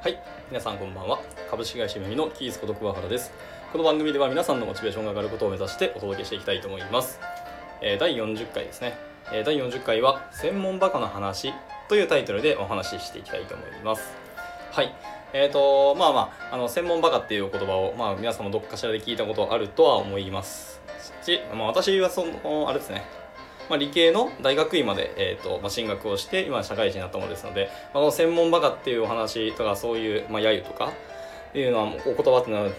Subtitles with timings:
[0.00, 0.16] はい、
[0.48, 1.18] 皆さんこんばんは。
[1.50, 3.32] 株式会社ミのキースこと桑原です。
[3.72, 7.18] この番組では皆さんのモチベーションが上がることを目指してお届けしていきたいと思います。
[7.82, 8.96] えー第40回ですね。
[9.32, 11.52] えー第40回は専門バカの話
[11.88, 14.14] というタイトルでお話ししていきたいと思います。
[14.70, 14.94] はい。
[15.32, 20.80] えーとまあまああの専門バカっていう言葉をまあ皆さんもどっかしらで聞いたことあるとは思います
[21.24, 23.04] し、まあ、私はそのあれですね
[23.68, 30.92] まあ、理系の大学院まで、えーとまあ、進学をして今社会人になったものですので、まあ、この専門バカっていうお話とかそういう、まあ、揶揄とか
[31.50, 32.70] っていうのはお言葉っていうのは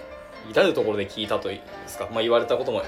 [0.49, 2.81] 至る所で聞いたといいますか、まあ、言われたことも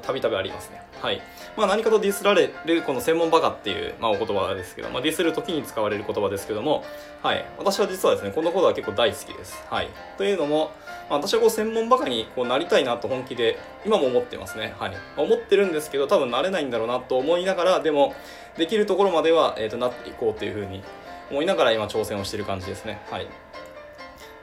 [0.00, 0.82] たびたびありますね。
[1.00, 1.20] はい。
[1.56, 6.84] まあ何かとディスられるこの専門バカっていう、まあ、お言葉ですけど、まあ、ディスる時に使われる言葉ですけども
[7.22, 7.44] はい。
[7.58, 9.60] 私は実はですねこのことは結構大好きです。
[9.68, 9.88] はい。
[10.16, 10.70] というのも、
[11.10, 14.74] まあ、私はこう専門バカにこうなりたいなと本気で今も思ってますね。
[14.78, 14.92] はい。
[15.16, 18.14] 思ってるんですけど多分なれないんだろうなと思いながらでも
[18.56, 20.82] できるところまでは、えー、となっていこうというふうに
[21.30, 23.00] 思いながら今挑戦をしてる感じですね。
[23.10, 23.26] はい。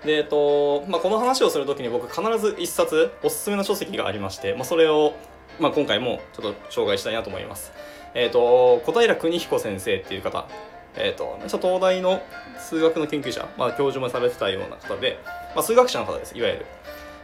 [0.06, 5.14] でえっとまあ、この話をするときに僕必ず一冊おすすめの書籍がありまして、まあ、それを、
[5.60, 7.74] まあ、今回もちょっと紹介したいなと思います。
[8.14, 10.48] えっと小平邦彦先生っていう方、
[10.96, 12.22] えっと東大の
[12.58, 15.20] 数学の研究者、まあ、教授もされてたような方で、
[15.54, 16.66] まあ、数学者の方ですいわゆる。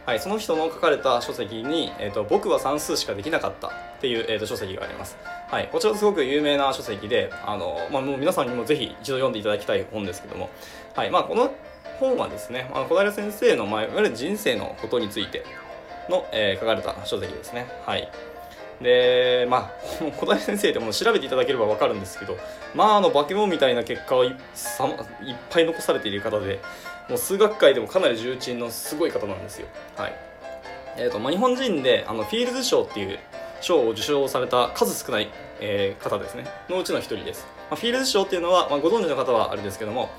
[0.04, 3.66] はい、その人の書かれた書籍に、えーと「僕は算数しかできなかった」
[3.98, 5.18] っていう、えー、と書籍があります。
[5.48, 10.48] はい、こちらすごく有名な書籍で、あのまあ、もう皆さんにもぜひ一度読んでいただきたい本ですけども、
[10.94, 11.52] はいまあ、この
[11.98, 15.44] 本はですね、まあ、小平先生の、まあ、いわゆる人生のことについて
[16.08, 17.66] の、えー書かれた書籍ですね。
[17.84, 18.08] はい
[18.80, 19.70] でまあ
[20.18, 22.36] 小平先生っても調べていただければ分かるんですけど
[22.74, 24.32] まああの化け物みたいな結果をいっ
[25.50, 26.60] ぱい残されている方で
[27.08, 29.68] もう数学界でもかなり重鎮のすごい方なんですよ。
[29.96, 30.14] はい
[30.98, 33.18] えーとまあ、日本人であのフィールズ賞っていう
[33.60, 35.28] 賞を受賞された数少ない、
[35.60, 40.10] えー方ですねのうちの一人です、まあ、フィールズ賞っていうのは、まあ、ご存知の方はあれですけども、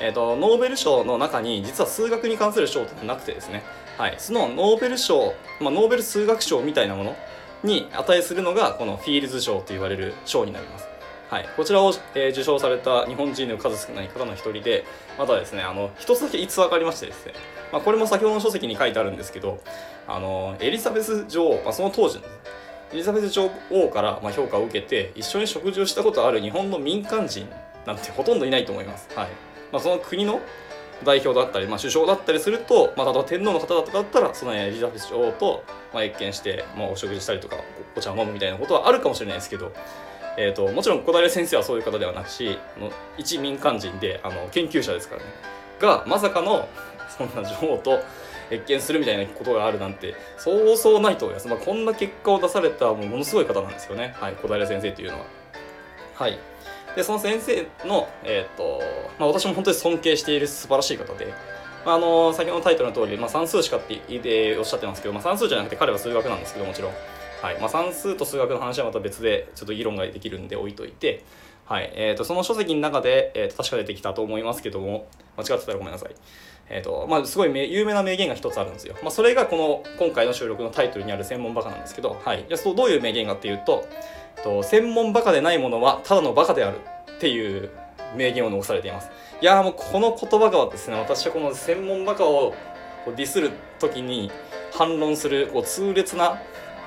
[0.00, 3.62] えー、とノーベル賞の中に実は数学に関する賞ってなくてですね、
[3.98, 7.16] はい、そのノーベル賞、まあ、ノーベル数学賞みたいなもの
[7.62, 10.86] に値するのがこのフィールズ賞と言われる賞になります。
[11.28, 14.84] はい、こちらを、えー受賞された日本人の数少ない方の一人で
[15.18, 17.32] またですねあの一つだけ逸話がありましてですね、
[17.72, 19.60] まあ、これも先ほどの書籍に書いてあるんですけど
[20.06, 22.24] あのエリザベス女王、まあ、その当時の
[22.92, 27.48] エリザベス女王からま評価を受けて一緒に食事をしたことある日本の民間人
[27.86, 29.45] なんてほとんどいないと思います、はい。
[29.72, 30.40] まあ、その国の
[31.04, 37.56] 代表だったり、まあ、首相だったりすると、まあ、例えば天皇の方だとかだったらそのエリザベス女王と、まあ、謁見して、まあ、お食事したりとか
[37.94, 39.72] お茶を飲むみたいなことはあるかもしれないですけど
[40.38, 45.28] えー、ともちろん小平先生はそういう方ではなくしあの一民間人であの研究者ですからね。
[45.80, 46.68] がまさかの
[47.16, 48.00] そんな女王と
[48.50, 55.24] 謁見するみたいなことがあるなんてそうそうないと思います、まあ、こんな結果を出されたもうものすごい方なんですよね、はい、小平先生というのは。
[56.14, 56.38] はい。
[56.96, 58.80] でその先生の、えーと
[59.18, 61.32] まあ、私も本当に尊敬している素晴らしい方で、
[61.84, 66.92] まあ、あの先ほどのタイトルの通り、まあ、算数しかって言っておっしゃってますけど、まあ、算数じゃなくて彼は数学なんですけどもちろん、
[67.42, 67.60] はい。
[67.60, 71.22] まあ、算数と数学の話はまた別でちょっと議論ができるんで置いといて、
[71.66, 71.92] はい。
[71.94, 75.06] えー、とその書籍の中で、えー、と確か出てきたと思いますけども
[75.36, 76.14] 間違ってたらごめんなさい。
[76.68, 78.96] えーとまあ、すごい有名な名言が一つあるんですよ。
[79.02, 83.88] まあ、それがこの今回の収録のタイトルにある専門バカなんですけど、はい、じゃそうどういう名言かっていうと、
[84.36, 86.80] えっと専門バカでないものはただのバカである
[87.16, 87.70] っていう
[88.16, 89.10] 名言を残されています。
[89.40, 92.54] いやもうこの言葉がですね、私はこの専門バカを
[93.04, 94.32] こうディスる時に
[94.72, 96.40] 反論するこう痛烈な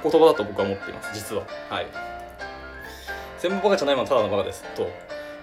[0.04, 1.44] 言葉だと僕は思っています、実は。
[1.70, 1.88] はい。
[3.38, 4.64] 専門バカじゃないものはただのバカです。
[4.76, 4.90] と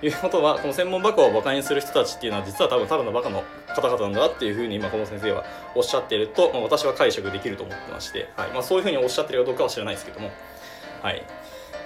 [0.02, 8.50] いうことは、この専門バカをバカにする人たちっていうのは実は多分ただのバカの方々なんだなっていうふうに今この先生はおっしゃっていると、まあ、私は解釈できると思ってまして、はい。
[8.50, 10.30] まあ、そういうふうにおっしゃってるかどうかは知らないですけども、
[11.02, 11.24] はい。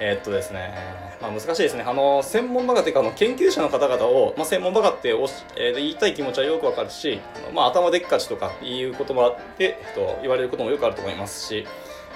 [0.03, 0.75] えーっとですね、
[1.21, 1.85] まあ、難しいですね。
[1.87, 7.21] あの専門バカというかあの研究者の方々を、まあ、専門バカっておし、えー言いたい気持ちはよくわかるし、
[7.55, 11.67] まあ、頭でっかちとかいう言葉で、えっと、言われることもよくあると思いますし、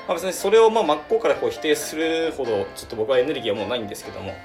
[0.09, 4.39] まあ、別にそれをまあ真っ向からこう否定するほどちょっと僕はエネルギーはもうないんですけども、はい、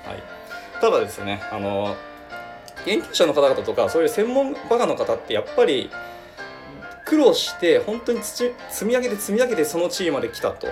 [0.82, 1.96] ただですねあの
[2.86, 5.90] 研究者の方々とかそういう専門バカの方ってやっぱり
[7.06, 8.54] 苦労して本当に積
[8.84, 10.68] み上げて積み上げてその地位まで来たと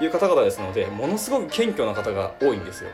[0.00, 2.90] いう方々ですのでものすごく謙虚な方が多いんですよ。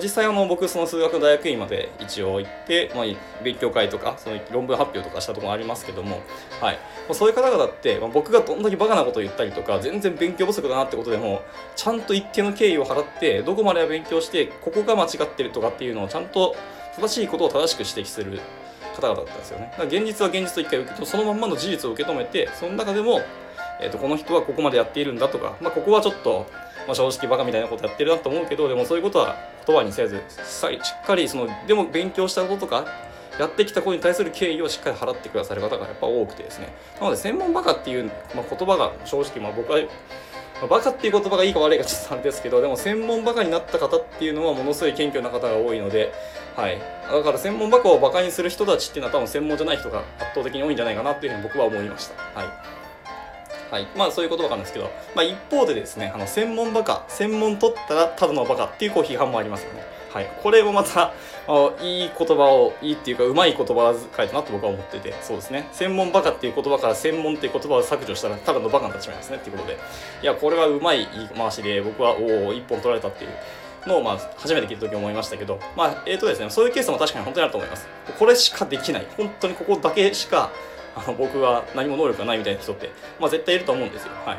[0.00, 3.04] 実際あの僕その数学の大学院まで一応行って、まあ、
[3.42, 6.22] 勉強会とかその論文発表とかしたところありますけども、
[6.60, 11.42] はい、まあそういう方々って、まあ、僕がどんだけバカなこと言ったりとか全然勉強不足だなってことでも
[11.76, 16.56] ちゃんと一定の敬意を払ってどこまでは勉強してここが間違ってるとかっていうのをちゃんと
[16.96, 18.40] 正しいことを正しく指摘する
[18.94, 19.68] 方々だったんですよね。
[19.72, 23.20] だから現実は現実と一回受け止めそのまんまの事実を受け止めてその中でも、
[23.80, 26.46] えー、とこの人はここまでやっているんだとか、まあ、ここはちょっと、
[26.86, 30.66] まあ、正直バカみたいなことやってるなと思うけどでもそういうことは言葉にせずし
[31.02, 32.86] っかりそのでも勉強したこととか
[33.38, 36.72] やってきたことに対する敬意をしっかり払ってくださる方がやっぱ多くてですね。
[37.00, 39.80] なので専門バカっていう、まあ、言葉が正直まあ僕は
[40.60, 46.12] まあ、バカっていう言葉がいいか悪いかちょっとあれですけどでも専門バカになった方っていうのはものすごい謙虚な方が多いので、
[46.54, 46.78] はい、
[47.10, 52.40] だから専門バカをバカにする人たちっていうのは多分専門じゃない人が圧倒的に多いんじゃないかなっていうふうに僕は思いました。
[52.40, 52.83] はい。
[53.70, 59.94] はい、まあそういうことわかるんですけど、まあ、一方でですねあの専門バカ専門取ったらただのバカっていうこう批判もありますよね。
[60.14, 61.12] はい、これもまた
[61.48, 65.68] あいい言葉をいいっていうかうまい言葉遣いだなと僕は思っててそうですね。
[65.72, 69.76] 専門バカっていう言葉から専門っていう言葉を削除したらただのバカになってしまいますねっていうことで。
[70.22, 77.88] いやこれはうまい言い回しで僕はおお一本取られたっていうのをまあ初めて聞いた時思いましたけどまあえっ、ー、とですねそういうケースも確かに本当にあると思います。
[78.16, 79.06] これしかできない。
[79.16, 80.52] 本当にここだけしか
[80.96, 84.10] あ の僕は何も能力がないみたいな人って、まあ、絶対いると思うんですよ。
[84.24, 84.36] はい。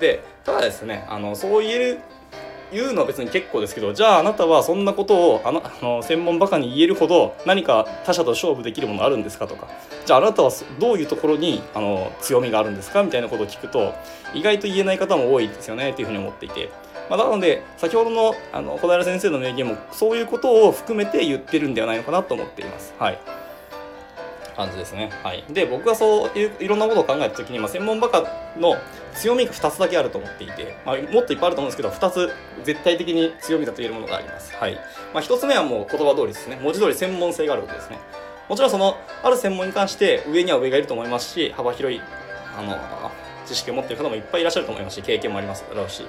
[0.00, 1.98] でただですねあのそう言える
[2.72, 9.66] 言うのは別に結構ですけどじゃああなたはそんなことをあのあの専門バカに言えるほど何か他者と勝負できるものあるんですかとか。
[10.06, 13.02] じゃああなたはどういうところにあの強みがあるんですか？
[13.02, 13.92] みたいなことを聞くと
[14.32, 16.70] 意外と言えない方も多いですよねっていうふうに思っていて。
[17.10, 22.94] まあ、なので先ほどのあの小平先生の名言もそういうことを含めて言ってるんではないのかなと思っています。
[23.00, 23.18] はい。
[24.60, 25.10] 感じですね。
[25.22, 28.22] はい、で僕はそういういろんなことを考えた時に、まあ、専門バカ
[28.58, 28.76] の
[29.14, 32.30] 強みが2つだけあると思っていて、まあ、もっといっぱいあると思うんですけど2つ
[32.64, 34.54] 絶対的に強みだと言えるものがあります。
[34.54, 34.74] はい
[35.14, 37.98] まあ、1つ目はもう言葉通りですね文字通り専門性があることですね。
[38.48, 42.00] もちろんそのある専門に関して上には上がいると思いますし幅広い
[42.58, 42.76] あの
[43.46, 46.02] 知識を持っている方もいっぱいいらっしゃると思いますし経験もありますだろうし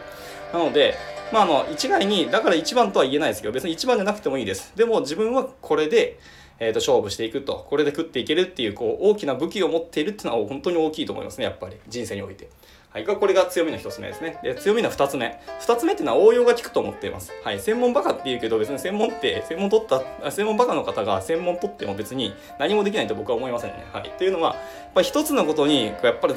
[0.52, 0.96] なので
[1.32, 6.18] まああの一概にだから一番とは言えないですけど別に一番じゃなくてもいいですでも自分はこれで
[6.62, 12.50] えー、と勝負していくとこれで食っていけるっていうこう大きな武器を持っているっていうのは本当に大きいと思いますねやっぱり人生において。
[12.92, 14.38] はい、これが強みの1つ目ですね。
[14.44, 15.40] で、強みの2つ目。
[15.62, 17.32] 2つ目っていうのは応用が効くと思っています。
[17.42, 23.86] はい、専門バカって言うけど、別に専門って、専門取った、専門バカの方が専門取っても別に何もできないと僕は思いませんね。
[23.94, 24.10] はい。
[24.18, 24.60] というのは、や
[24.90, 26.34] っぱり一つのことに、やっぱり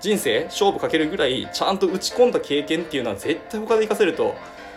[0.00, 4.34] 人生、勝負かけるぐらい、ちゃんと打ち込んだ経験っていうのは絶対他で活かせると、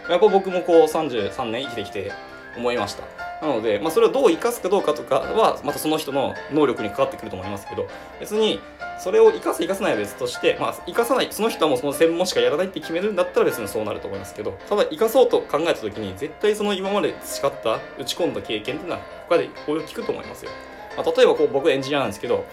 [0.08, 2.12] やっぱ僕もこう33年生きてきて
[2.56, 3.31] 思いました。
[3.42, 7.88] なので、まあ、それをどう生かすかどうかとかはまたその人の能力にかかってくると思いますけど
[8.20, 8.60] 別に
[9.00, 20.52] それを生かす生かさないは別として、まあ、生かさないその人はもうその専門しかやらないって決めるんだったら別にそうなると思いますけどただ生かそうと考えた時に絶対その今まで培った打ち込んだ経験っていうのは他で応用効くと思いますよ、
[20.96, 22.46] まあ、例えばこう僕エンジニアなんですけど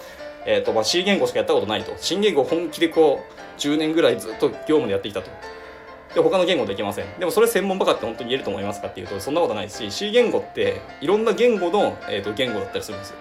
[0.46, 1.92] えーとまあ、C 言語しかやったことないと。
[1.98, 5.30] 新言語を本気でこう10年ぐらいずっと業務でやってきたと。
[6.14, 7.06] で他の言語できません。
[7.18, 13.16] でもそれ専門バカって本当に言えると思いますかっていうとそんなことないし C 言語っていろんな言語の、えーと、言語だったりするんですよ。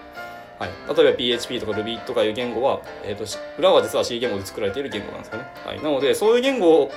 [0.59, 3.25] はい、例えば PHP とか Ruby とかいう言語は、えーと、
[3.59, 6.89] 裏は実は C 言語で作られている言語なんですよね、はい、なのでそういう言語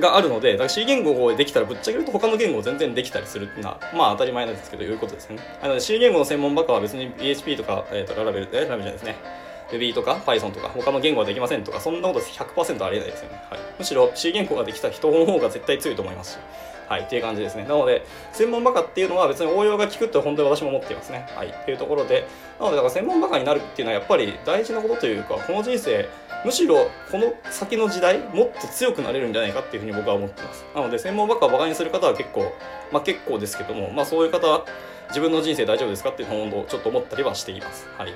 [0.00, 5.38] があるのでだから C 言語をできたらぶっちゃけると他の言語を全然できたりするっていうのはまあ当たり前なんですけどいうことですね。
[5.62, 9.16] なので C 言語の専門バカは別に PHP とか、えーと、ララベルえララベルじゃないですね。
[9.70, 16.38] Ruby とか Python とか他の言語はできませんとかそんなこと100%ありえないですよね、はい、むしろ C 言語ができた人の方が絶対強いと思いますし
[16.88, 17.64] はい、っていう感じですね。
[17.64, 21.26] なので、専門バカっていうのは別に応用が効くって本当に私も思っていますね。
[21.34, 22.28] はい、っていうところで、
[22.60, 26.08] なので、だから専門バカになるっていうのはやっぱり大事なことというか、この人生、
[26.44, 30.64] むしろこの先の時代、もっと強くなれるんじゃないかっていうふうに僕は思ってます。
[30.76, 32.52] なので、専門バカをバカにする方は結構、
[32.92, 34.64] まあ結構ですけども、まあそういう方は
[35.08, 37.88] 自分の人生大丈夫ですかっていうのをちょっと思ったりはしています。
[37.98, 38.14] はい。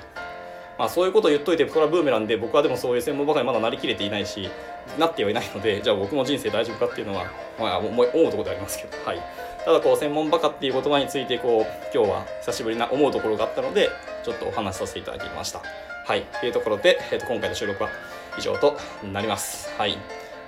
[0.77, 4.49] まあ、そういうことを言っといてこれはブーメランで僕はでもそういう専門ばかりまだなりきれていないし
[4.97, 7.25] なってはいないのでじゃあ僕の人生大丈夫かっていうのは、
[7.59, 9.21] まあ、思うところでありますけど、はい、
[9.63, 13.89] ただこう専門バカっていう言葉についてこう今日は久しぶりな思うところがあったので
[14.23, 15.61] ちょっとお話しさせていただきました。
[16.05, 17.89] はい、というところで、えー、と今回の収録は
[18.37, 18.77] 以上と
[19.13, 19.71] なります。
[19.77, 19.97] はい、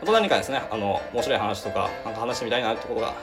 [0.02, 3.14] あと何かですねあの面白い話とかなんか話してみたいなってことが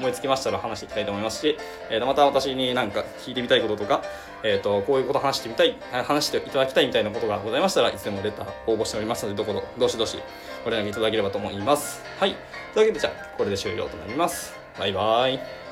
[0.00, 1.58] 思いつきましたら話していきたいと思いますし、
[1.90, 4.02] えー、また私になんか聞いてみたいこととか、
[4.42, 10.18] えーと、こういうこと話してみたい話していただきたいみたいなことがございましたらいつでもレター応募しておりますのでどこどどしどし
[10.64, 12.02] ご連絡いただければと思います。
[12.18, 12.34] はい。
[12.74, 14.54] というわけでじゃあこれで終了となります。
[14.78, 15.69] バイバイ。